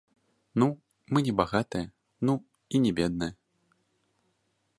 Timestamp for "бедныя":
3.01-3.33